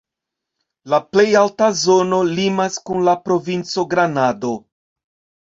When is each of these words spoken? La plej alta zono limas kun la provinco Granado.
La 0.93 0.99
plej 1.15 1.25
alta 1.41 1.67
zono 1.81 2.23
limas 2.39 2.81
kun 2.91 3.05
la 3.09 3.15
provinco 3.29 3.87
Granado. 3.95 4.57